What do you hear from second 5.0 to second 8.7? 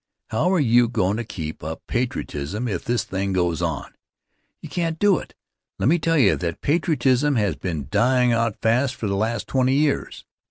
it. Let me tell you that patriotism has been dying out